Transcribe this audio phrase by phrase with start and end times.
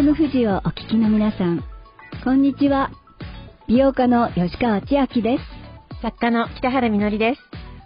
[0.00, 1.62] FM 富士をお聞きの皆さん、
[2.24, 2.90] こんにちは。
[3.68, 5.44] 美容家の吉川千明です。
[6.00, 7.40] 作家の北原みのりです。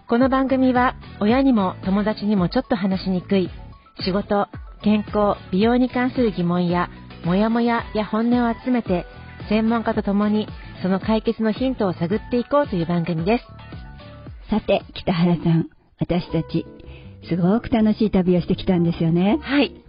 [0.07, 3.51] この番組は、親にも友達にもちょっと話しにくい、
[4.05, 4.47] 仕事、
[4.85, 6.89] 健康、美容に関する疑問や、
[7.25, 9.07] もやもやや本音を集めて、
[9.49, 10.47] 専門家と共に、
[10.83, 13.45] その解決のヒントを探っていこうという番組です。
[14.51, 16.65] さて、北原さん、私たち、
[17.29, 19.41] すごく楽しい旅をしてきたんですよね。
[19.43, 19.84] はい。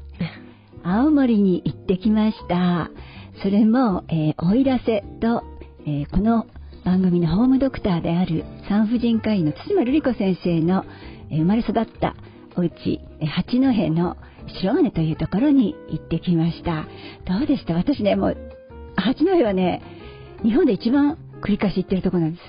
[0.87, 2.91] 青森に行ってきました。
[3.41, 5.41] それも、えー、おいらせと、
[5.87, 6.45] えー、この
[6.83, 10.85] 番組のホームドクターである産婦人科医の対馬瑠璃子先生の、
[11.31, 12.15] えー、生まれ育った
[12.55, 16.85] お家、え、八戸の白金というところに行ってきました。
[17.25, 17.73] どうでした？
[17.73, 18.37] 私ね、もう、
[18.95, 19.81] 八戸はね、
[20.43, 22.43] 日本で一番繰り返し行ってるところなんです。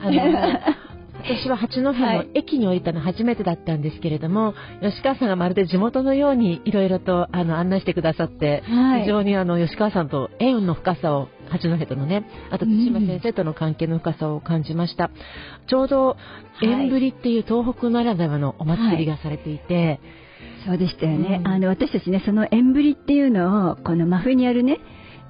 [0.00, 0.79] あの
[1.22, 1.92] 私は八戸の
[2.34, 15.06] 駅に降りたの初めてだったんですけれども、はい、吉川さんがまるで地元のようにいろいろとあの案内してくださって、はい、非常にあの吉川さんと縁の深さを八戸とのね、あと対馬先生との関係の深さを感じました。
[15.06, 16.16] うん、ちょうど
[16.62, 20.00] 縁ぶりっていう東北ならではのお祭りがされていて、
[20.64, 24.78] そうでしたよね、うん、あの私たちねその縁ぶりっていうのをこの真冬にやるね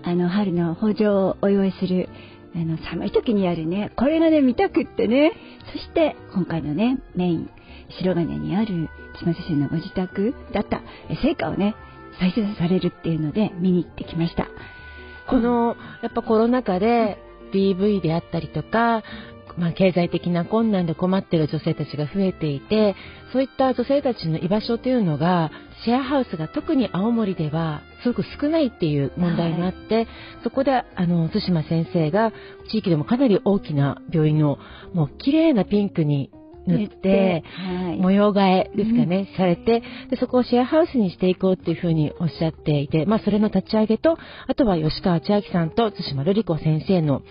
[0.02, 2.08] あの春の豊穣をお祝いする
[2.54, 3.92] あの寒い時にやるね。
[3.96, 5.32] これがね見たくってね。
[5.72, 7.50] そして今回のねメイン
[8.00, 10.82] 白金にある島先生のご自宅だった
[11.22, 11.74] 成果をね
[12.18, 14.48] 再生されるっていうので見に行ってきました。
[15.28, 17.18] このやっぱコロナ禍で
[17.52, 19.02] DV であったりとか
[19.56, 22.94] まあ、経済的な困難で困っている女性たちが増えていて
[23.32, 25.50] そういった女性たちの居場所というのが
[25.84, 30.06] シェアハウスが特に青森ではすごく少ないっていう問題があって、はい、
[30.42, 32.32] そこであの対馬先生が
[32.70, 34.58] 地域でもかなり大きな病院を
[34.94, 36.30] もう綺麗なピンクに
[36.66, 47.22] 塗って、はい、模様替えですかね、うん、されてでそこをシェアハウスにしていこうっていうふうにおっしゃっていて、まあ、それの立ち上げとあとは吉川千明さんと対馬瑠璃子先生の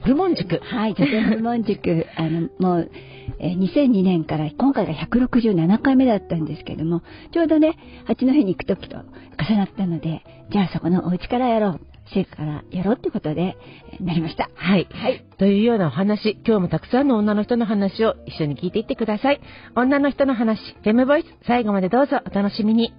[0.00, 0.58] ホルモン塾。
[0.62, 2.06] はい、女性ホルモン塾。
[2.16, 2.90] あの、もう、
[3.38, 7.02] えー、2002年から今回が167回目だったんですけども、
[7.32, 7.76] ちょうどね、
[8.06, 8.98] 八戸に行く時と
[9.38, 11.80] 重なったので、じゃあそこのお家からやろう。
[12.12, 13.56] シェイクからやろうってことで、
[14.00, 14.48] なりました。
[14.54, 14.86] はい。
[14.92, 15.24] はい。
[15.38, 19.40] というようなお話、今日もたくさんの女の人の話を一緒に聞いていってください。
[19.74, 22.94] 女の人の話、フェムボイス、最後までどうぞお楽しみに。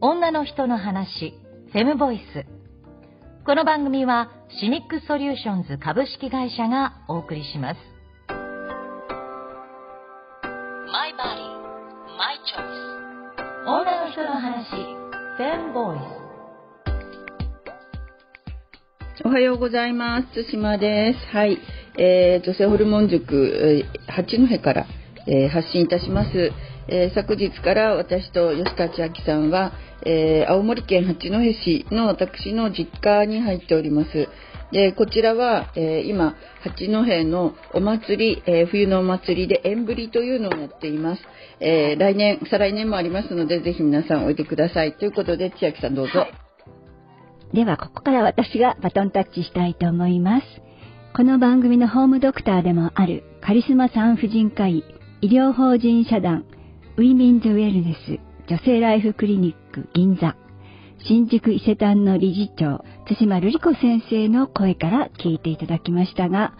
[0.00, 1.34] 女の人の話、
[1.72, 2.46] フェムボイス。
[3.44, 4.30] この番組は、
[4.60, 7.80] シニックソリューションズ株式会社がお送りします。
[10.92, 11.16] My body,
[12.18, 12.60] my choice.
[13.66, 14.66] 女の人の話、
[15.36, 16.00] フェンボイス。
[19.24, 20.26] おはようございます。
[20.34, 21.20] 対馬です。
[21.34, 21.56] はい。
[21.96, 24.86] えー、女性ホルモン塾、八戸から、
[25.26, 26.52] えー、発信いたします。
[26.88, 29.72] えー、昨日から私と吉川千明さんは、
[30.04, 34.28] えー、青森県八戸市の私の実家に入っております。
[34.72, 41.22] でこちらは、えー、今、八戸のお祭り、えー、冬のお祭りで縁ぶりというのをやっています。
[41.60, 44.94] えー、来年、再来年もありますので、ぜひ皆さんおいでください。
[44.94, 46.20] ということで、千秋さんどうぞ。
[46.20, 46.28] は
[47.52, 50.46] い、では、ここから私がバトンタッチしたいと思います。
[51.14, 54.82] この番組のホームドクターでもあるカリスマ産婦人科医
[55.20, 56.46] 医療法人社団
[56.98, 58.20] ウィミンズウェルネス
[58.50, 60.36] 女性ライフクリニック銀座
[61.08, 66.52] 新宿伊勢丹の理事長対馬瑠璃子先生の声から聞いていただきましたが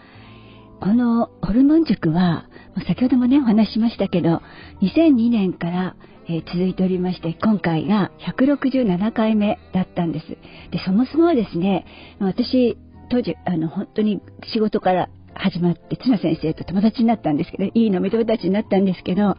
[0.81, 2.49] このホルモン塾は
[2.87, 4.41] 先ほどもねお話ししましたけど
[4.81, 5.95] 2002年から、
[6.27, 10.25] え、続いておりまして今回が167回目だったんです。
[10.71, 11.85] でそもそもはですね
[12.19, 12.75] 私
[13.11, 14.19] 当時あの本当に
[14.51, 19.35] 仕事から始まって綱先生と友達になったんですけどいい飲み友達になったんですけど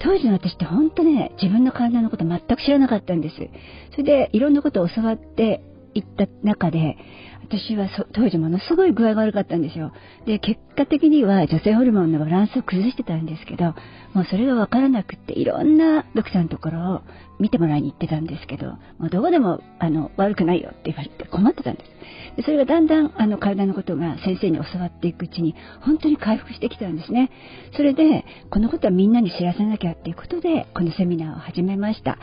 [0.00, 3.36] 当時の私って本当ね自分の体のこと全く知らなかったんです。
[3.92, 5.62] それでいろんなことを教わって
[5.94, 6.96] いった中で
[7.42, 9.92] 私は当時ものすごい具合が悪かったんですよ。
[10.26, 13.74] で結果的には女性ホルモンのバランスを崩してたんですけど
[14.12, 17.00] もうそれが分からなくっていろんなドクターのところを
[17.38, 21.95] 見てもらいに行ってたんですけどもうどこでもあの悪くないよって言われて困ってたんです。
[22.36, 27.30] でそれがだんだんあの体のことが先生に教わっていくうちに本当に回復してきたんですね。
[27.76, 32.18] それでこのことはみんなに知らせなきゃっていうことでこのセミナーを始めました。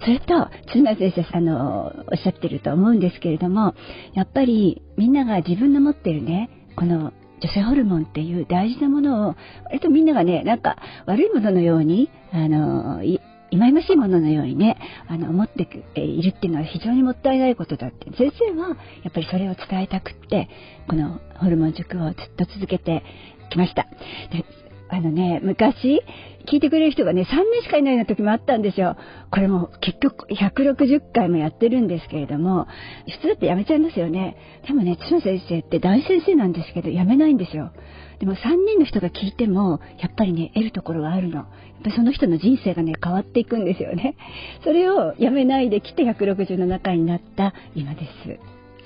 [0.00, 3.74] それと鶴先生あのおっしゃってると思うんですけれども
[4.14, 9.34] やっぱりみんなが自分の持ってるねこの女性ホルモンっていう大事なものを
[9.66, 13.02] 割とみんながねなんか悪いもののようにあの
[13.50, 14.78] 忌々しいもののようにね、
[15.08, 15.62] あの、思って
[16.00, 18.68] いるっていうのは非常にもったいないことだって、先生は
[19.02, 20.48] やっぱりそれを伝えたくって、
[20.88, 23.02] このホルモン塾をずっと続けて
[23.50, 23.86] きました。
[24.32, 24.44] で
[24.88, 26.00] あのね、昔、
[26.48, 28.96] 聞いてくれる人がね、3年しかいないような時もあったんですよ。
[29.32, 32.68] これも結局160回もやってるんですけれども、
[33.10, 34.36] 普通だってやめちゃいますよね。
[34.66, 37.72] でもね、津野先生って大先生なんですけど、やめないんですよ。
[38.18, 38.36] でも3
[38.66, 41.36] 人の人が聞いても、やっぱりね、得るところがあるの。
[41.36, 41.46] やっ
[41.82, 44.16] ぱりその人の人生がね、変わっていくんですよね。
[44.64, 48.06] それをやめないで来て167回になった今です。
[48.24, 48.38] す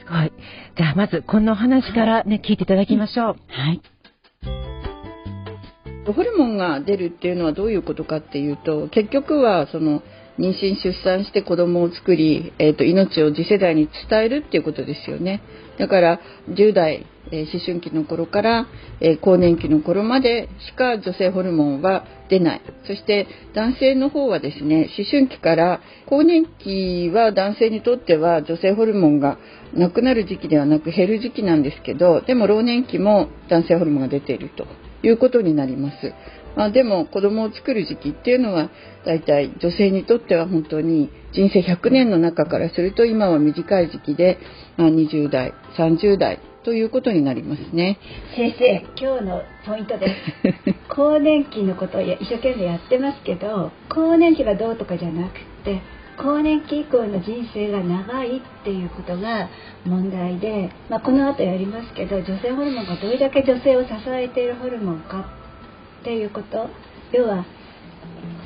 [0.08, 0.32] ごい。
[0.76, 3.36] じゃあまずこのお話からね、聞いていただきましょう。
[3.48, 3.80] はい。
[6.12, 10.02] ホルモンが出るっていうのはどういうことかっていうと結局はその
[10.38, 15.42] 妊娠出産して子供を作り、えーと、命を次世代に伝えるっていうことですよね
[15.78, 18.66] だから10代、えー、思春期の頃から、
[19.00, 29.38] え、更年期の頃までしか女性ホルモンは出ないそして男性の方はですね思春期から更年期は男性にとっては女性ホルモンが
[29.74, 34.66] なくなる時期ではなく減る時期なんですけどでも老年期も男性ホルモンが出ていると
[35.02, 36.14] いうことになります。
[36.56, 38.70] まあ、でも子供を作る時期っていうのは
[39.06, 44.38] 大体女性にとっては本当に人生100年の中からすると今は短い時期で、
[44.76, 47.98] まあ、20代30代ということになりますね。
[48.36, 50.74] 先生今日のポイントです。
[50.94, 55.80] 更年期のことを一生懸命やってますけど更年期がどうとかじゃなくて
[56.18, 59.48] 更年期以降の人生が長いっていうことが
[59.86, 65.24] 問題で、まあ、この後やりますけど女性ホルモンがどれだけ女性を支えているホルモンか
[66.00, 66.68] っていうこと。
[67.12, 67.44] 要は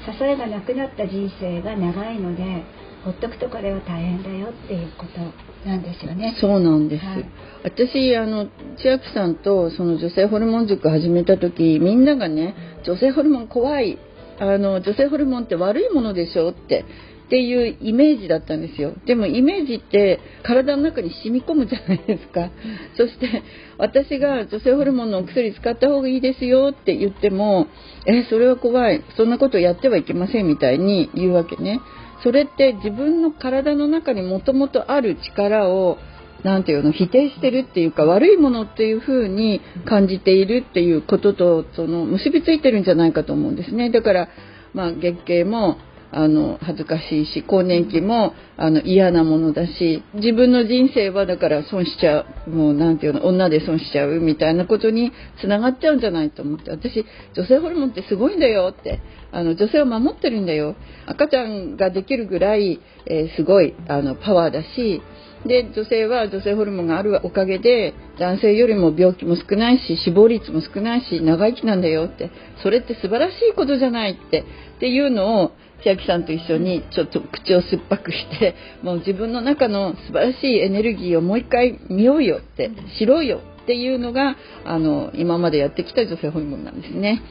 [0.04, 2.62] 支えがなくなった人生が長いので
[3.04, 6.36] ほっとくとこれは大変だよっていうことなんですよね。
[6.40, 7.04] そうなんです。
[7.04, 7.24] はい、
[7.64, 8.48] 私あの
[8.78, 12.54] 千秋さんとその女性ホルモン塾始めた時みんながね
[12.86, 13.98] 女性ホルモン怖い
[14.38, 16.84] あの女性ホルモンって悪いものでしょって
[17.26, 18.94] っていうイメージだったんですよ。
[19.06, 22.50] でもイメージって体の中に染み込むじゃないですか、
[22.96, 23.42] そして
[23.78, 27.66] 私が女性ホルモンのお薬使った方がいいですよって言っても
[28.06, 29.02] えそれは怖い。
[29.16, 31.80] そんなことやってはいけませんみたいに言うわけね
[32.24, 35.98] それって自分の体の中にもともとある力を
[36.42, 43.90] 何て言うの否定してるっていうか悪いものっていう風に感じているっていうこととその結びついてるんじゃないかと思うんですね。
[43.90, 44.28] だから
[44.72, 45.76] まあ月経も
[46.16, 59.00] あの恥ずかしいし更年期もあの嫌なものだし自分の人生はだから損しちゃうもう何て言うの女で損しちゃうみたいなことにつながっちゃうんじゃないと思って私女性ホルモンってすごいんだよって
[59.32, 60.76] あの女性を守ってるんだよ。
[61.06, 65.02] 赤ちゃんができるぐらい、えー、すごいあのパワーだし
[65.46, 72.30] で女性は女性ホルモンがあるおかげで男性よりも病気も少ないし死亡率も少ないし長生きなんだよって
[72.62, 74.44] それって素晴らしいことじゃないってっ
[74.80, 87.22] ていうのを千秋さんと一緒にちょっと口を酸っぱくしてもう自分の中の素晴らしいエネルギーをもう一回見ようよって知ろうよっていうのがあの今までやってきた女性ホルモンなんですね。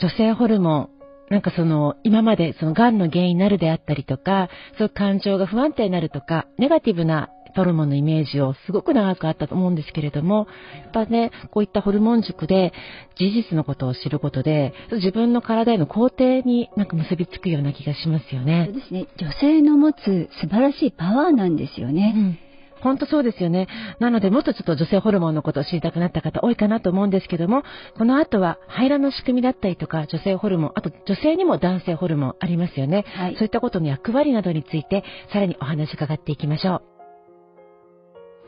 [0.00, 0.98] 女性ホルモン
[1.30, 4.48] なんかその、今までその癌の原因になるであったりとか、
[4.78, 10.46] そういう感情が不安定になるとか、ネガティブなホルモンのイメージをすごく長くあったと思うんですけれども、
[10.82, 12.72] やっぱね、こういったホルモン塾で
[13.16, 18.66] 事実のことを知ることで、自分の体への肯定になんか結びつくような気がしますよね。
[18.66, 19.06] そうですね。
[19.18, 22.14] 女性の持つ素晴らしいパワーなんですよね。
[22.16, 22.38] うん
[22.80, 23.68] 本当そうですよね。
[23.98, 27.62] なので、もっとちょっと女性ホルモンのことを知りたくなった方多いかなと思うんですけども、
[27.96, 33.04] この後は排卵の仕組みだったりとか、女性ホルモン、あと女性にも男性ホルモンありますよね。
[33.16, 36.97] はい、そういったことの役割などについて、さらにお話伺っていきましょう。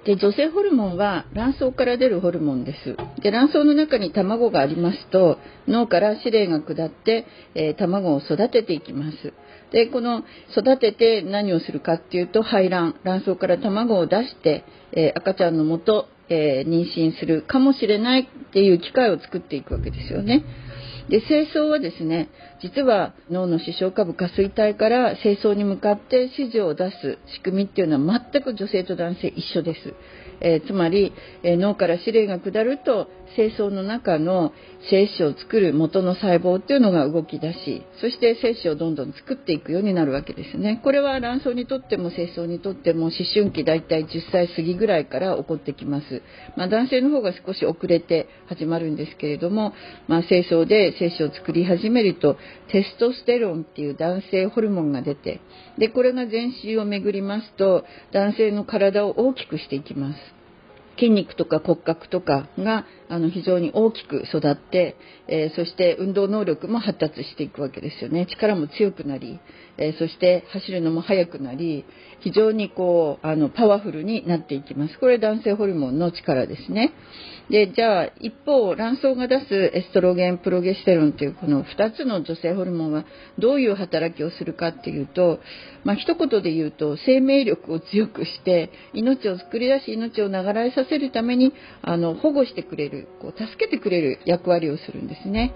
[0.05, 2.97] で女性ホルモンは卵巣から出るホルモンです。
[3.23, 5.39] で卵巣の中に卵がありますと
[5.69, 9.35] 脳から指令が下って、えー、卵を育てていきます。
[9.73, 10.25] でこの
[10.57, 12.95] 育てて何をするかっていうと排卵。
[13.05, 20.45] 卵巣から卵を出して、えー、赤ちゃんのもと、えー、妊娠するかもしれないっていう機会を作っていくわけですよね。
[21.11, 22.31] で清掃はですね
[22.63, 29.95] 実は脳の視床下部下垂体から清掃に向かって指示を出す仕組みっていうのは全く女性と男性一緒です。
[30.41, 31.13] えー、つまり、
[31.43, 34.53] えー、脳から指令が下ると精巣の中の
[34.91, 40.81] 精子を作る元の細胞っていうのが動き出しそして精子をどんどん作っていくようになるわけですね。
[40.83, 46.23] これは卵巣にとっても精巣にとっても思春期だいたい10歳過ぎぐらいから起こってきます、
[46.57, 49.75] まあ、男性の方が少し遅れて始まるんですけれども、
[50.09, 52.37] まあ、精巣で精子を作り始めると
[52.71, 55.41] テストステロンっていう男性ホルモンが出て
[55.79, 60.40] でこれが全身を巡りますと男性の体を大きくしていきます。
[61.01, 69.41] 筋肉とか骨格とかがあの非常に大きく育って、えー、そして運動能力も発達していくわけですよね力も強くなり、
[69.79, 71.87] えー、そして走るのも速くなり、
[72.21, 74.99] 非常にこう、あの、パワフルになっていきます。
[74.99, 76.93] これ男性ホルモンの力ですね。
[77.51, 83.05] で、じゃあ、一方、卵巣が出すエストロゲン、プロゲステロンというこの2つの女性ホルモンは
[83.41, 85.41] どういう働きをするかっていうと、
[85.83, 91.53] まあ、一言で言うと、生命力を強くして、命を作り出し、命を流れさせるために、
[91.83, 95.53] あの、保護してくれる、こう助けてくれる役割をするんですね。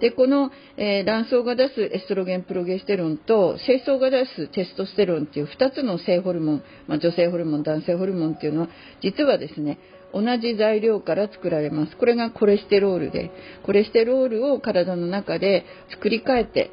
[0.00, 8.68] で、この、えー、卵巣が出すエストロゲン、プロゲステロンと、精巣が出すテストステロンっていう2つの性ホルモン、まあ、女性ホルモン、男性ホルモンっていうのは、
[9.00, 9.78] 実はですね、
[10.12, 11.96] 同じ材料から作られます。
[11.96, 13.30] これがコレステロールで、
[13.64, 16.70] コレステロールを体の中で作り変えて、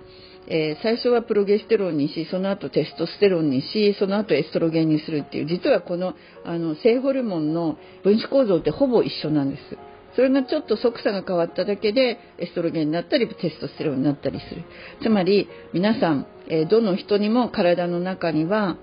[0.48, 6.14] えー、最初はプロゲステロンにし、その後テストステロンにし、その後エストロゲンにするっていう、実はこの
[6.44, 9.78] あの性ホルモンの分子構造ってほぼ一緒なんです。
[10.16, 14.64] それがちょっと側差が変わっただけでエストロゲンになったりテストステロンになったりする。
[15.02, 18.78] つまり皆さん、えー、どの人にも体の中には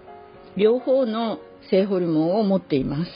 [0.56, 1.38] 両方の
[1.70, 3.10] 性ホルモンを持っています。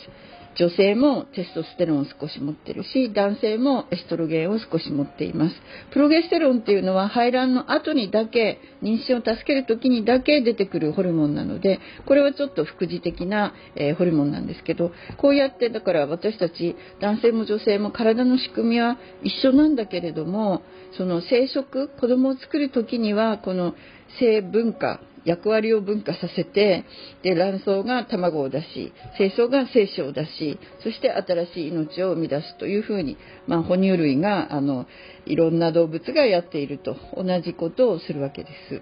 [0.59, 5.57] 女性もテストステロンを少し持ってるし男性もエストロゲンを少し持っています。
[5.93, 20.63] プロゲステロンっていうのは排卵の後にだけ妊娠を助ける時にだけ出てくるホルモンなのでこれはちょっと副次的な、えー、ホルモンなんですけどこうやってだから私たち男性も女性も体の仕組みは一緒なんだけれども
[20.97, 23.75] その生殖子供を作る時にはこの
[24.19, 26.85] 性文化役割を分化させて
[27.23, 34.87] で卵巣が卵を出し精巣が精子を出しそして新しい命を生み出すというふうに、まあ、哺乳類があの
[35.27, 38.81] いろんな動物がやっていると同じことをするわけです。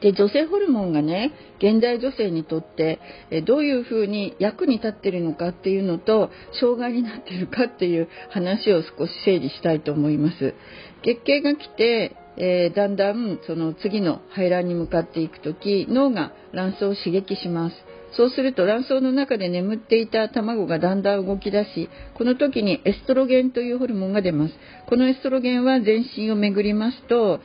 [0.00, 10.54] で女性ホルモンがね現代女性にとってえどういうふうに役に立ってるのかっていうのと障害になってるかっていう話を少し整理したいと思います。
[11.02, 17.76] 月経が来てえー、だんだんその次の排卵に向かっていく時脳が卵巣を刺激します。
[18.12, 24.54] そうすると卵巣の中で眠っていた卵がだんだん動き出しこの時にエストロゲンというホルモンが出ます。
[24.86, 27.40] このエストロゲンは全身を巡りますと、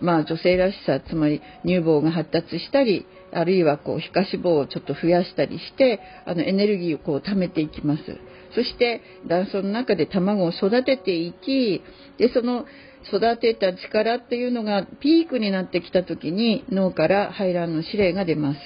[0.00, 8.02] まあ、女性らしさつまり乳房が発達したりあるいはこう皮下脂肪をちょっと増やしたりしてあのエネルギーをこう貯めていきます。
[8.54, 11.82] そして卵巣の中で卵を育てていき
[12.18, 12.64] でその
[13.12, 18.58] 育てた力っていうのがピークになってきた時に脳から排卵の指令が出ます。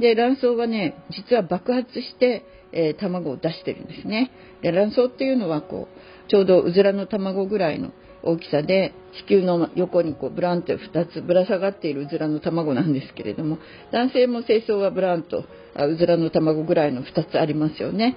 [0.00, 4.30] で、卵巣はね、実は爆発して、えー、卵を出してるんですね。
[4.62, 8.92] で、卵巣っていうのはこう、ちょうどうずらの卵ぐらいの大きさで
[9.28, 13.58] 子宮の横にこうブランと2つぶら下がっているうずらの卵なんですけれども
[13.92, 15.44] 男性も精巣はブランと
[15.76, 18.16] うずらの卵ぐらいの2つありますよね。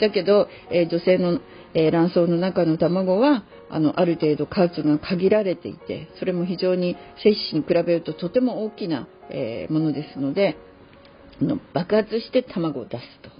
[0.00, 1.40] だけど、えー、女性の
[1.78, 10.56] えー、卵巣の中の卵はあのある程度数が限られていてそれも非常に精子に比べるととても大きな、えー、ものですので
[11.40, 13.30] の爆発して卵を出すと。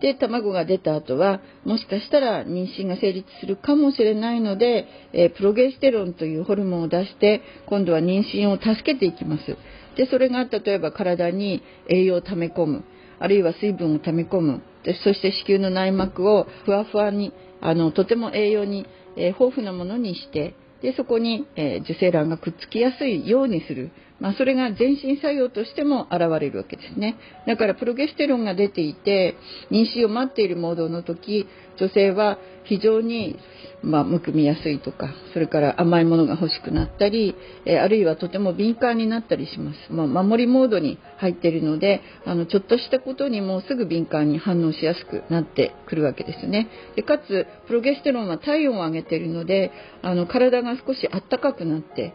[0.00, 9.56] で卵が出た後はもしかしたら妊娠が成立するかもしれないので、えー、プロゲステロンというホルモンを出して今度は妊娠を助けていきます。
[9.96, 12.84] でそれが例えば体に栄養を溜め込む
[13.18, 17.32] あるいは水分を溜め込むでそして子宮の内膜をふわふわに
[17.64, 20.54] あのとても栄養に、え、豊富なものにして
[20.84, 23.90] でそこに、え、受精卵がくっつきやすいようにする、
[24.20, 27.16] まあ、それが全身作用としても現れるわけですね。
[27.46, 29.36] だからプロゲステロンが出ていて
[29.70, 31.46] 妊娠を待っているモードの時
[31.78, 33.36] 女性は非常に
[33.84, 46.68] まあ、むくみやすいとかそれから甘いものが欲しくなったり、えあるいはとても敏感になったりします、まあ、守りモードに入っているのであのちょっとしたことにもすぐ敏感に反応しやすくなってくるわけですね。
[46.96, 49.70] でかつプロゲステロンは体温を上げているので
[50.02, 52.14] あの体が少しあったかくなって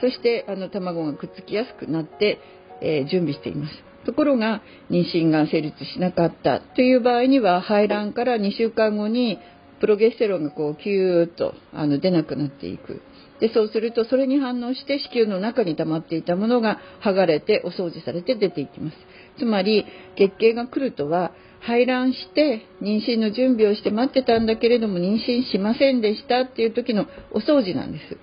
[0.00, 2.38] そしてあの卵がくっつきやすくなって、
[2.80, 3.72] えー、準備しています。
[4.06, 6.60] ところが妊娠が成立しなかった。
[6.60, 9.38] という場合には排卵から2週間後に
[9.80, 13.02] プロゲステロンがこうキューッとあの出なくなっていく。
[13.40, 18.96] でそうするとそれに反応して子宮の中に溜まっていたものが剥がれてお掃除されて出ていきます。
[19.38, 28.16] つまり月経が来るとは排卵して妊娠の準備をして待ってたんだけれども妊娠しませんでしたっていう時のお掃除なんです、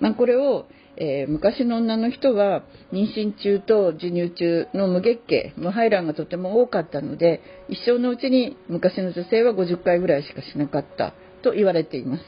[0.00, 0.66] まあ、これを
[0.98, 2.62] えー、昔の女の人は
[2.92, 11.12] 妊娠中と授乳中の無月経無排卵がとても多かったので一生のうちに昔の女性は50回ぐらいしかしなかった
[11.42, 12.22] と言われています。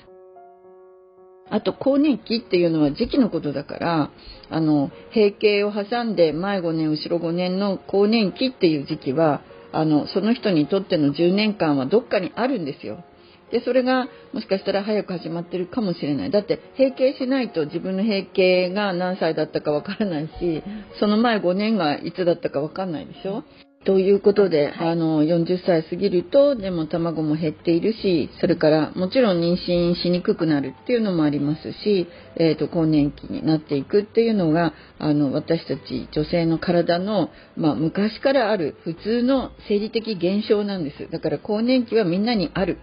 [1.50, 4.10] あと更年期っていうのは時期のことだから
[4.50, 9.40] あの閉経を挟んで前5年後ろ5年の更年期っていう時期は
[9.72, 13.02] あのその人にとっての10年間はどっかにあるんですよ。
[13.50, 16.30] でそれがもしかしたら早く始まってるかもしれない。
[16.30, 20.62] だって閉経しないと自分の閉経が何歳だったかわからないし
[21.00, 23.44] その前5年がいつだったかわかんないでしょ？
[23.84, 41.10] ということで、あの40歳過ぎるとでも卵も減っているしそれからもちろん妊娠しにくくなるっていうのもありますし、えーと、更年期になっていくっていうのがあの私たち女性の体の、まあ、昔からある普通の生理的現象なんです。
[41.10, 42.78] だから更年期はみんなにある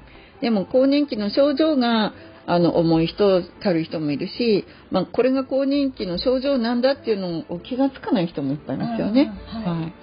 [0.45, 2.13] でも更年期の症状が
[2.45, 9.33] あの重い人軽い人もいるし、まあ、これが更年期の症状なんだっていうのを気が付かない人もいっぱいいますよね。
[9.47, 9.93] はい、はい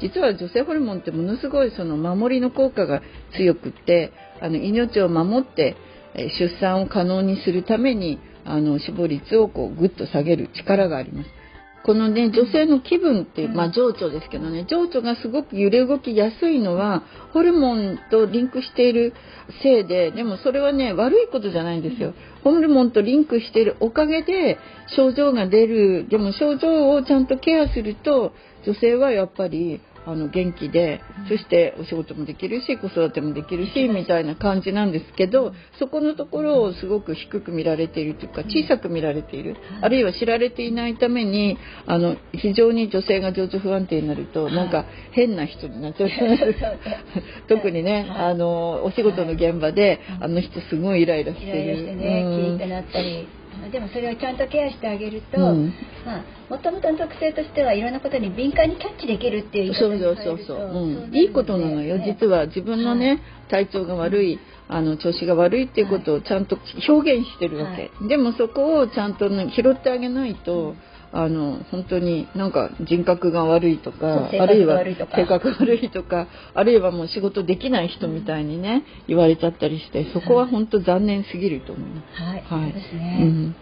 [0.00, 3.02] 実は女性ホルモンってものすごいその守りの効果が
[3.36, 5.76] 強くってあの命を守って
[6.14, 11.30] 出産を可能にするためにあの死亡率をこうぐっと下げる力があります。
[11.86, 19.14] このね女性の気分っていう、まあ、情緒ですけどね情緒がすごく揺れ動きやすいのはホルモンとリンクしている
[19.62, 22.12] せいででもそれはね悪いことじゃないんですよ。
[22.42, 24.58] ホルモンとリンクしているおかげで
[24.96, 26.08] 症状が出る。
[26.08, 28.32] でも症状をちゃんとケアすると
[28.64, 39.56] 女性はやっぱりあの元気で、そしてお仕事もできるし子育てもできるしみたいな感じなんですけどそこのところをすごく低く見られているというか小さく見られている。
[39.82, 46.10] あるいは知られていないためにあの非常に女性が情緒不安定になるとなんか変な人になっちゃう。
[47.48, 51.52] 特にねあのお仕事の現場であの人すごいイライラしてる。
[51.52, 53.26] イライラしてね、うん、なったり
[53.70, 55.72] でもそれをちゃんとケアしてあげると、うん、
[56.04, 62.46] まあもともとの特性としてはいろんなことに敏感にキャッチできるっていうそうそうそうそう、うん、いいことなのよ、実は。
[62.46, 66.58] 自分のね、体調が悪い、あの調子が悪いっていうことをちゃんと
[66.88, 70.74] 表現してるわけ、はい、でもそこをちゃんと、ね、拾ってあげないと、
[71.12, 74.82] あの本当になんか人格が悪いとかあるいは
[75.14, 82.22] 性格悪いとかあるいはもう仕事できない人みたいにね、言われちゃったりしてそこは本当残念すぎると思います。
[82.22, 83.56] はい、はい、うん、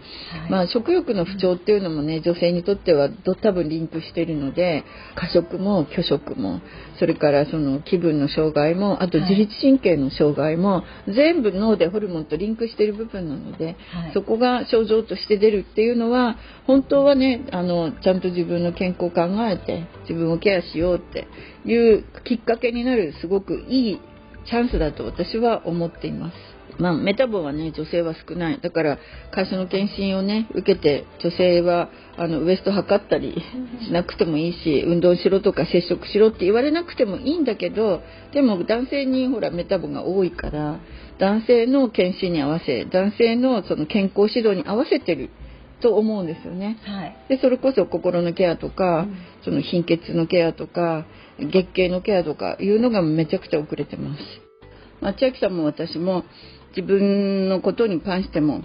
[0.49, 3.09] まあ食欲の不調っていうのもね女性にとっては
[3.41, 4.83] 多分リンクしてるので
[5.15, 6.61] 過食も拒食も
[6.99, 21.27] それからその気分の障害もあと自律神経の障害も、全部脳でホルモンとリンクしている部分なので、はい、そこが症状として出るっていうのは本当はねあのちゃんと自分の健康を考えて自分をケアしようって
[21.65, 24.01] いうきっかけになるすごくいい
[24.47, 26.55] チャンスだと私は思っています。
[26.77, 28.97] まあ、メタボはね女性は少ないだから
[29.31, 33.41] 会社の検診をね受けて女性はあのウエスト測ったり
[33.87, 38.01] しなくてもいいし運動しろとか接触しろって言われなくてもいいんだけど
[38.33, 40.79] でも男性にほらメタボが多いから
[41.19, 45.29] 男性の検診に合わせ男性のその健康指導に合わせてる
[45.81, 46.77] と思うんですよね。
[46.85, 51.05] はい、でそれこそ心のケアとか、うん、その貧血のケアとか
[51.39, 54.21] 月経のケアとかいうのがめちゃくちゃ遅れてます。
[55.01, 56.23] まあ、千秋さんも私も
[56.75, 58.63] 自分のことに関しても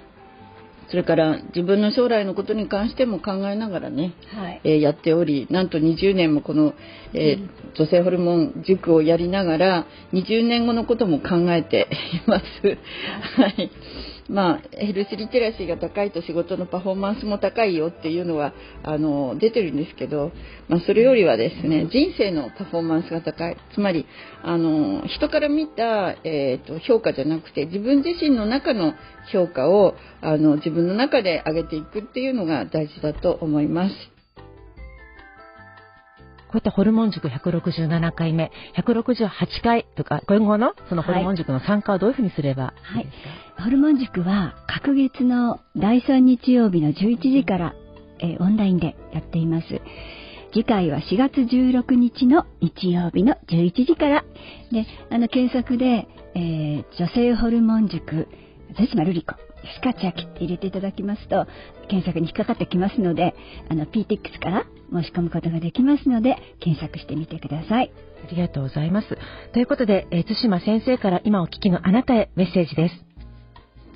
[0.89, 6.75] それから自分の将来のことに関しても考えながらね、はい、えー、やっておりなんと20年もこの、
[7.15, 11.89] えー女性ホルモン塾をやりながら20年後のことも考えて
[12.27, 12.45] います。
[13.41, 13.71] はい
[14.31, 18.53] まあ、ヘルスリテラシーが高いと仕事のパフォーマンスも高いよっていうのは
[18.85, 20.31] あの出てるんですけど、
[20.69, 24.07] まあ、それよりはですね人生のパフォーマンスが高いつまり
[24.45, 28.95] あの人から見た、えーと、評価じゃなくて自分自身の中の
[29.33, 34.20] 評価をあの自分の中で上げていくっていうのが大事だと思います。
[36.51, 39.31] こういったホルモン塾167回目、168
[39.63, 47.75] 回とか、今後のそのホルモン塾の参加はどういうふうにすればいいですか、はい、ホルモン塾は各月の第3日曜日の11時から、
[48.19, 49.81] えー、オンラインでやっています。
[50.53, 54.25] 次回は4月16日の日曜日の11時から。
[54.73, 58.27] で、あの、検索で、えー、女性ホルモン塾、
[58.77, 59.37] ゼスマルリコ
[59.77, 61.47] スカチャキって入れていただきますと、
[61.89, 63.35] 検索に引っかかってきますので、
[63.69, 67.93] あの、PTX から申し込むことができますので、検索してみてください。
[68.25, 69.19] ありがとうございます。
[69.53, 72.95] ということで、えー、津島先生から今お聞きのあなたへメッセージです。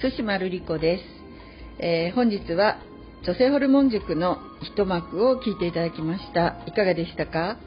[0.00, 1.04] 津島瑠璃子です。
[1.78, 2.78] えー、本日は
[3.24, 6.56] 女性ホルモン塾の一幕を聞いていただきました。
[6.66, 7.58] いかがでしたか、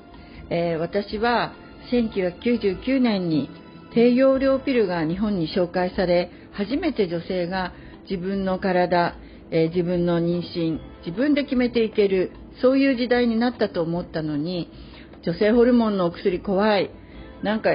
[0.49, 1.53] えー、私は
[1.91, 3.49] 1999年に
[3.93, 7.73] 低用量ピルが日本に紹介され、初めて女性が
[8.10, 9.15] 自分の体、
[9.52, 14.70] えー、自分の妊娠自分で決めていけるそういう時代になったと思ったのに
[15.24, 16.91] 女性ホルモンのお薬怖い
[17.43, 17.72] なんか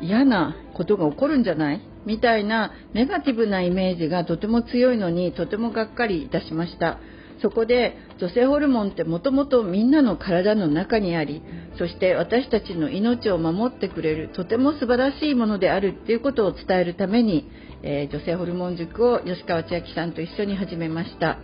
[0.00, 1.80] 嫌なことが起こるんじゃない？
[2.04, 6.98] みたいなネガティブなイメージがとても強いのにとてもがっかりいたしました。
[7.42, 11.42] そこで女性ホルモンってもともとみんなの体の中にあり
[11.78, 17.50] そして私たちの命を守ってくれるとても素晴らしいものであるっていうことを伝えるために、
[17.86, 21.38] えー、女性ホルモン塾を吉川千明さんと一緒に始めました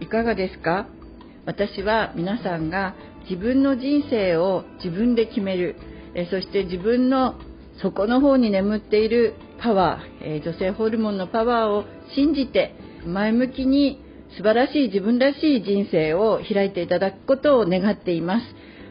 [0.00, 0.88] いかがですか？
[1.46, 2.96] 私は皆さんが
[3.30, 5.76] 自分の人生を自分で決める、
[6.16, 7.36] えそして自分の
[7.80, 11.84] 底の方に眠っているパワー、え女性ホルモンのパワーを
[12.16, 12.74] 信じて
[13.06, 14.02] 前向きに
[14.36, 18.46] 素晴らしい自分らしい人生を開いていただくことを願っています。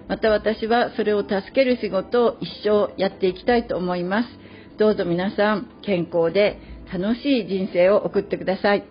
[0.08, 4.30] また私はそれを助ける仕事を一生やっていきたいと思います。
[4.78, 6.60] どうぞ皆さん健康で
[6.94, 8.84] 楽しい人生を送ってください。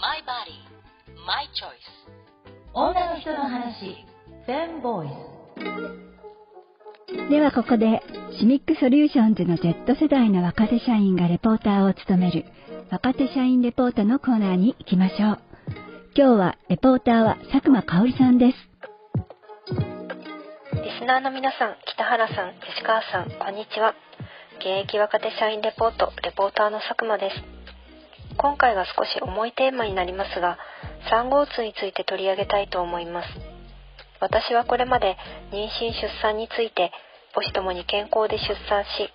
[0.00, 0.52] My body,
[1.26, 1.50] my choice.
[2.72, 4.06] 女の人の話、
[4.46, 5.10] フェンボイス。
[7.28, 8.04] ではここで、
[8.38, 12.44] シミックソリューションズの Z 世代の若手社員がレポーターを務める
[12.92, 15.40] 若手社員レポートのコーナーに行きましょう。
[16.14, 18.56] 今日はレポーターは佐久間香織さんです。
[20.74, 23.96] リスナーの皆さん、北原さん、吉川さん、こんにちは。
[24.60, 27.36] 現役若手社員レポート、レポーターの佐久間です。
[28.36, 30.58] 今回は少し重いテーマになりますが、
[31.08, 33.28] 産後うつについて取り上げたいと思います。
[34.20, 35.16] 私はこれまで
[35.50, 36.92] 妊娠出産について
[37.32, 39.08] 母子ともに健康で出産し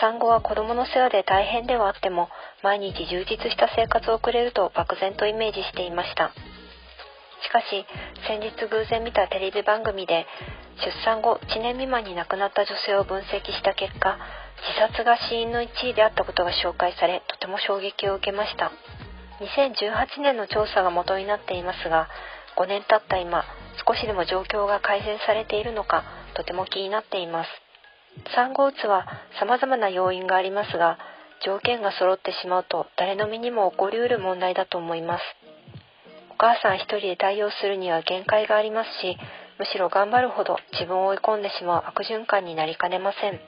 [0.00, 2.28] 産後は子供の世話で大変ではあっても
[2.64, 6.32] 毎日充実した生活を送れると漠然とイメージしていました
[7.46, 7.86] しかし
[8.26, 10.26] 先日偶然見たテレビ番組で
[10.82, 14.18] 出産後1年未満に亡くなった女性を分析した結果
[14.66, 18.72] 自殺が死因の1位であったことが紹介されとても衝撃を受けました。
[19.40, 22.08] 2018年の調査が元になっていますが
[22.56, 23.44] 5年経った今
[23.86, 26.02] 少しでも状況が改善されているのか
[26.34, 27.48] とても気になっています。
[28.34, 29.06] 産後うつは
[29.38, 30.98] 様々な要因がありますが
[31.44, 35.22] 条件が揃ってしまうと誰の身にも起こりうる問題だと思います。
[36.30, 39.16] お母さん一人で対応するには限界がありますし
[39.58, 43.40] むしろ頑張るほど自分を追い込んでしまう悪循環になりかねません。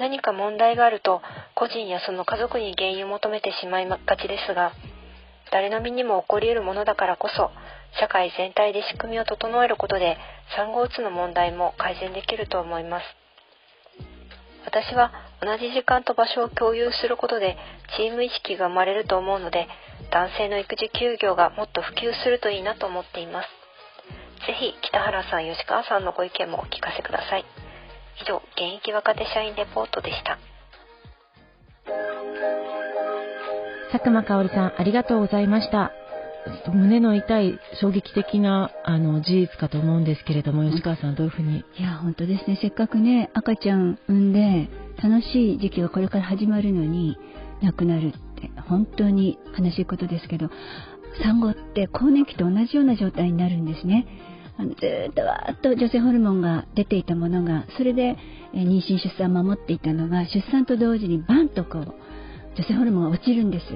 [0.00, 1.20] 何か問題があると
[1.54, 4.72] 個人やその家族に原因を求めてしまいがちですが
[5.52, 7.50] 誰の身にも起こり得るものだからこそ
[8.00, 10.16] 社会全体で仕組みを整えることで
[10.56, 13.04] 産後うつの問題も改善できると思います。
[14.64, 15.10] 私は
[15.42, 17.56] 同じ時間と場所を共有することで
[17.96, 19.66] チーム意識が生まれると思うので
[20.12, 23.48] 男性の育児休業がもっと普及するといいなと思っています。
[24.46, 27.44] ぜひ北原さん吉川さんのご意見もお聞かせください。
[28.20, 30.38] 以上現役若手社員レポートでした。
[33.92, 35.92] 佐久間香織さんありがとうございました。
[36.72, 41.58] 胸の痛い衝撃的なあの事実かと思うんですけれども、吉川さん、どういうふうに？
[41.58, 44.70] いや、本当ですね、せっかくね、赤ちゃん産んで、
[45.02, 47.18] 楽しい時期がこれから始まるのに、
[47.62, 50.48] 亡くなるって、本当に悲しいことですけど、
[51.22, 54.06] 産後って更年期と同じような状態になるんですね。
[54.58, 54.76] あのず
[55.10, 58.16] っとわーっと女性ホルモンが出ていたものが、それで、
[58.52, 61.94] え妊娠出産を守っていたのが、出産と同時にバンとこう、
[62.56, 63.66] 女性ホルモンが落ちるんです。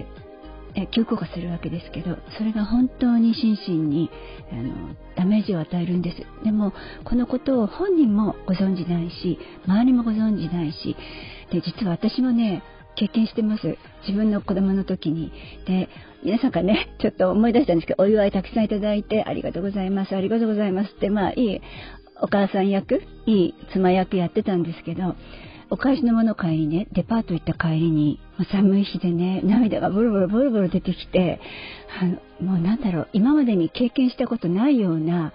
[0.76, 4.10] え急降下するわけですけどそれが本当に心身に
[4.50, 6.72] あのダメージを与えるんですでも
[7.04, 10.96] このことを本人もご存じないし周りもご存じないし
[11.52, 12.62] で実は私もね
[12.96, 13.76] 経験してます。
[14.06, 15.32] 自分の子供の時に。
[15.66, 15.88] で
[16.22, 20.92] 皆さんからね ちょっと思い出したんですけどお祝いたくさんいただいてありがとうございますありがとうございます。
[20.92, 21.60] ってまあいい
[22.20, 25.16] お母さん役いい妻役やってたんですけど
[25.70, 28.20] お返しのもの買いにね、デパート行った帰りに、
[28.52, 31.40] 寒い日でね、涙がボロボロボロボロ出てきて、
[32.00, 35.32] あのもうなんだろう、今までに経験したことないような、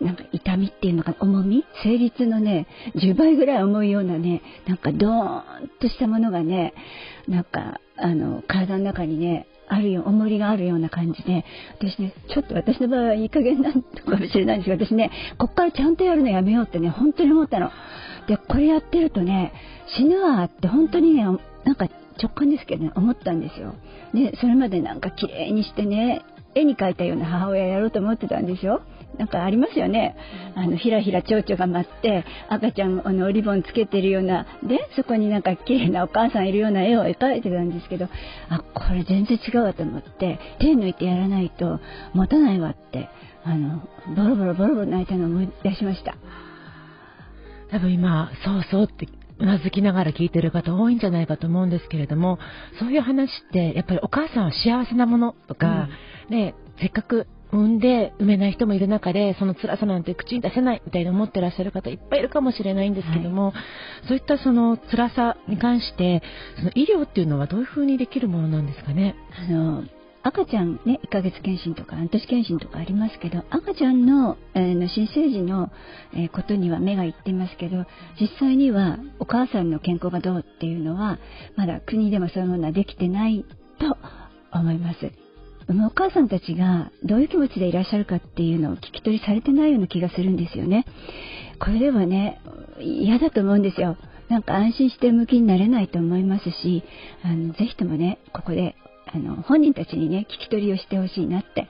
[0.00, 1.64] なんか痛みっていうのか重み？
[1.82, 6.74] 生理痛のね、10倍ぐらい重いようなね、なんかドーンとしたものがね、
[7.28, 11.44] なんか、あの、体の中にね、あるよ、重りがあるような感じで、
[11.78, 17.70] 私ね、ちょっと私の場合はいい加減なんかもしれないんですけど、私ね、こっからちゃんとやるのやめようってね、本当に思ったの。
[18.28, 19.52] で、これやってるとね、
[19.96, 21.32] 死ぬわって本当にね、な
[21.72, 21.88] んか
[22.22, 23.74] 直感ですけどね、思ったんですよ。
[24.12, 26.22] で、それまでなんか綺麗にしてね、
[26.54, 28.82] 絵に描いたような母親やろうと思ってたんでしょ
[29.18, 30.16] なんかありますよね。
[30.54, 38.08] あの、ひらひら蝶々が舞って、赤ちゃん、あの、リボンつけてるような、で、そこになんか綺麗なお母さんいるような絵を描いてたんですけど、
[38.48, 41.80] あ、これ全然違うわと思って、手抜いてやらないと
[42.12, 43.08] 持たないわって、
[43.44, 46.16] あの、ボロボロボロボロ泣いたのを思い出しました。
[47.70, 49.06] 多分今、そうそうって
[49.38, 52.38] うなずきながら聞いてる方多いんじゃないかと思うんですけれども、
[52.78, 55.88] そういう話ってやっぱりお母さんは幸せなものとか、
[56.30, 63.50] うん、ね、せっかく産んで産めない人もいる中でその辛さなんて口に出せないみたいに思ってらっしゃる方いっぱいいるかもしれないんですけども、は
[64.04, 66.22] い、そういったその辛さに関して
[66.58, 69.14] その医療っていうのはどういうふうにできるものなんですかね？
[69.38, 69.84] あの
[70.26, 75.70] 赤ちゃんね、1ヶ月検診とか半年検診とかありますけど、赤ちゃんの、えー、新生児の、
[76.14, 77.84] えー、ことには目がいってますけど、
[78.18, 81.18] 実際にはお母さんの健康がどうっていうのは、
[81.56, 83.44] まだ国でもそういうものはできてない
[83.78, 83.98] と
[84.50, 85.23] 思います。
[85.68, 90.84] お母さんたちがどういう気持ちでいらっしゃるかっていうのを聞き取りされてないような気がするんですよね。
[91.58, 92.40] これではね、
[92.80, 93.96] 嫌だと思うんですよ。
[94.28, 96.82] なんか安心して向きになれないと思いますし、
[97.22, 98.74] あのぜひともね、ここで
[99.06, 101.68] あの本人たちにね、聞き取りをしてほしいなって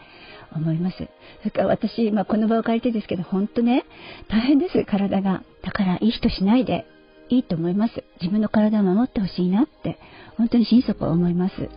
[0.54, 0.96] 思います。
[0.96, 3.85] それから私、まあ、この場を借りてですけど、本当ね、
[4.28, 5.42] 大変です、体が。
[5.62, 6.87] だから、いい人しないで
[7.28, 8.04] いいと思います。
[8.20, 9.98] 自分の体を守ってほしいなって、
[10.37, 11.68] 本当に心底思います。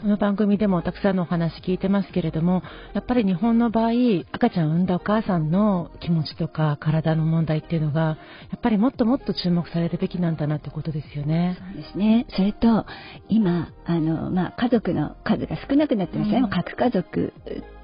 [0.00, 2.62] この番組でもたくさんのお話聞いてますけれども、
[2.94, 3.90] やっぱり日本の場合、
[4.32, 8.16] 赤ちゃんを産んだお母さんの気持ちとか体の問題っていうのが、や
[8.56, 11.58] っぱりもっともっと注目されるべきなんだなってことですよね。
[11.74, 12.26] そうですね。
[12.30, 12.86] それと、
[13.28, 16.38] 今、あの、まあ、家族の数が少なくなってますね。
[16.38, 17.34] うん、核家族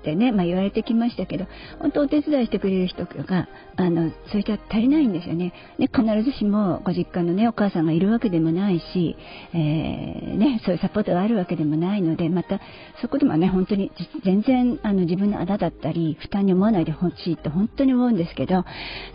[0.07, 1.47] ってね、まあ、言われてきましたけど、
[1.81, 5.53] 本当お手伝いしてくれる人が、あの、そういった足りないんですよね。
[5.79, 9.17] ね、必ずしもご実家のね、お母さんがいるわけでもないし、
[9.53, 12.61] えー、ね、そういうサポートがあるわけでもないので、また、
[13.03, 13.91] そこでもね、本当に
[14.25, 18.65] 全然、あの、自分のあだだったり、負担に思わないでほしいと本当に思うんですけど、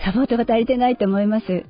[0.04, 1.66] サポートが足りてないと思います。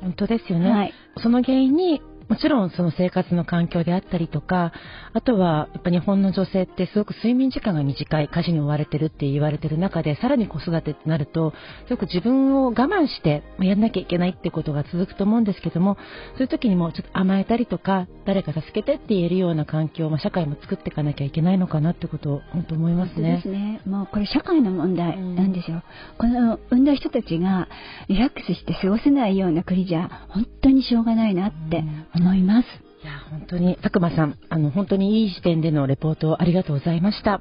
[0.00, 0.70] 本当ですよね。
[0.70, 4.72] はい、その原因にもちろんその生活の環境であったりとか、
[5.12, 11.52] あとはやっぱ日本の女性ってすごく睡眠時間が短い、家事に追われてるって言われてる中で、さらに子育てってなると、
[11.88, 15.96] すごく自分を我慢してやんなきゃいけないってことが続くと思うんですけども、
[16.34, 23.40] そういう時にもちょっと甘えたりとか、誰か助けてって言えるような環境、まあ、社会も作っていかなきゃいけないのかなってことを本当思いますね。
[23.42, 23.80] そうですね。
[23.86, 25.82] もうこれ社会の問題なんですよ。
[26.18, 27.68] うん、この産んだ人たちが
[28.08, 32.66] リラックスして過ごせないような国じゃ本当にしょうがないなって思います。
[33.02, 37.40] いや、本当に、佐久間さん、あの、本当にいい視点でのレポートありがとうございました。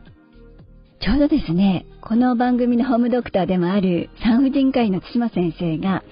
[1.01, 6.03] ちょうどですね、この番組のホームドクターでもある産婦人科医の津島先生が、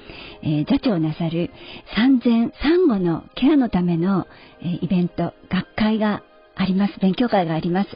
[0.41, 1.51] えー、座長なさる
[1.95, 4.25] 産前産後のケアのための、
[4.61, 6.23] えー、イベント、学会が
[6.55, 6.99] あります。
[6.99, 7.89] 勉強会があります。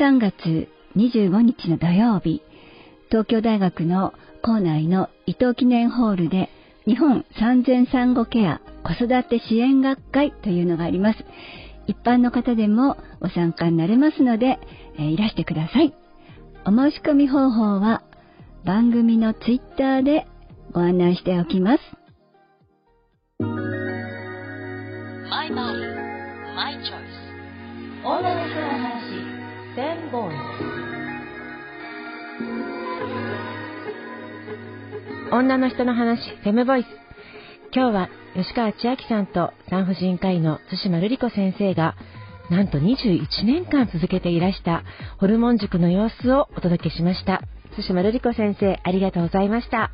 [0.00, 2.42] 3月25日の土曜日、
[3.10, 6.50] 東京大学の校内の伊藤記念ホールで
[6.84, 11.18] 日本産前産後ケア子育て支援学会というのがあります。
[11.86, 14.58] 一般の方でもご参加になれますので、
[14.98, 15.94] えー、いらしてください。
[16.64, 18.02] お申し込み方法は
[18.64, 20.26] 番組のツイッターで
[20.72, 21.80] ご案内しておきます。
[25.30, 25.54] My body,
[26.56, 27.28] my choice.
[28.04, 29.18] 女の人の話、
[29.76, 30.34] 10ボーイ
[35.30, 37.07] 女の人の話、フェムボイス。
[37.78, 41.94] 今日は吉川千明さんと産婦人科医の津島瑠璃子先生が、
[42.50, 44.82] なんと21年間続けていらした
[45.18, 47.40] ホルモン塾の様子をお届けしました。
[47.76, 49.92] 津島瑠璃子先生、ありがとうございました。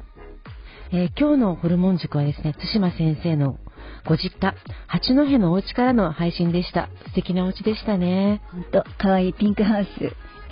[0.92, 3.58] えー、今日のホルモン塾はですね、津島先生の
[4.06, 4.54] ご実家、
[4.86, 6.88] 八戸のお家からの配信でした。
[7.08, 8.40] 素敵なお家でしたね。
[8.50, 9.88] ほんと、かわいいピンクハウス、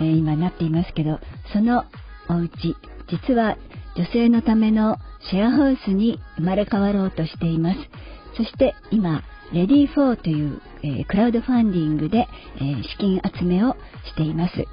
[0.01, 1.19] えー、今なっていますけど、
[1.55, 1.87] その
[2.29, 2.77] お家、
[3.09, 3.57] 実は
[3.97, 4.97] 女性のための
[5.31, 7.79] シェアハウスに生まれ変わろうとしています。
[8.37, 12.27] そして今、レディー4という、えー、クラウドファンディングで、
[12.57, 14.65] えー、資金集めをしています。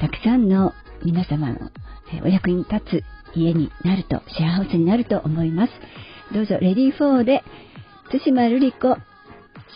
[0.00, 0.72] たくさんの
[1.04, 1.70] 皆様の、
[2.12, 5.72] えー、お役に立つ家になると、シェアハウスになると思います。
[6.32, 7.44] どうぞ、レディー4で、
[8.10, 8.96] 津島瑠璃子、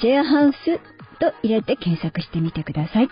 [0.00, 0.78] シェアハウス
[1.20, 3.08] と入れて検索してみてください。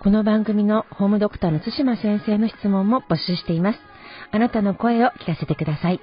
[0.00, 3.91] この番組のホームドクターの津島先生の質問も募集しています。
[4.32, 6.00] あなたの声を聞かせてください。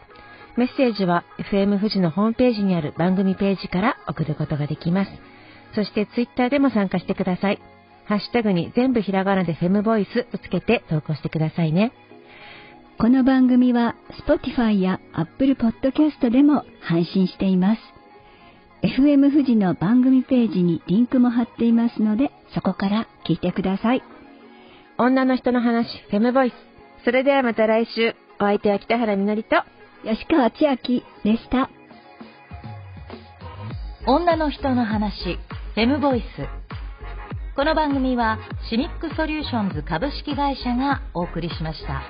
[0.56, 5.12] メッセージは FM 富士のホームページにある番組ページから送ることができます。
[5.74, 7.60] そしてツイッターでも参加してください。
[8.06, 11.92] ハッシュタグに全部ひらがなでフェムボイスとつけて投稿してくださいね。
[13.00, 13.96] この番組は
[14.28, 17.82] Spotify や Apple Podcast でも配信しています。
[18.82, 24.04] FM 富士の番組ページにリンクも貼っていますので、そこから聞いてください。
[24.98, 26.69] 女の人の話、フェムボイス。
[27.06, 29.56] それではまた来週、お相手は北原みのりと、
[30.04, 31.70] 吉川千秋でした。
[34.06, 35.40] 女の人の話、
[35.76, 36.26] フェムボイス。
[37.56, 38.38] この番組は
[38.70, 42.04] シミックソリューションズ株式会社がお送りしました。